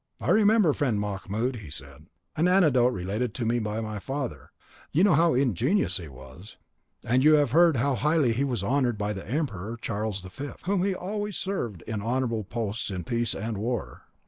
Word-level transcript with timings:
"I 0.19 0.31
remember, 0.31 0.73
friend 0.73 0.99
Mahmoud," 0.99 1.57
he 1.57 1.69
said, 1.69 2.07
"an 2.35 2.47
anecdote 2.47 2.87
related 2.87 3.35
to 3.35 3.45
me 3.45 3.59
by 3.59 3.81
my 3.81 3.99
father; 3.99 4.49
you 4.91 5.03
know 5.03 5.13
how 5.13 5.35
ingenious 5.35 5.97
he 5.97 6.07
was, 6.07 6.57
and 7.03 7.23
you 7.23 7.35
have 7.35 7.51
heard 7.51 7.77
how 7.77 7.93
highly 7.93 8.33
he 8.33 8.43
was 8.43 8.63
honoured 8.63 8.97
by 8.97 9.13
the 9.13 9.29
emperor, 9.29 9.77
Charles 9.79 10.23
V., 10.25 10.49
whom 10.63 10.83
he 10.83 10.95
always 10.95 11.37
served 11.37 11.83
in 11.83 12.01
honourable 12.01 12.43
posts 12.43 12.89
in 12.89 13.03
peace 13.03 13.35
and 13.35 13.59
war. 13.59 14.05